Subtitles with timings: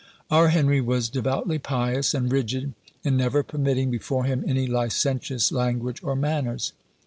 [0.31, 6.01] '"Our Henry was devoutly pious, and rigid in never permitting before him any licentious language
[6.03, 6.73] or manners.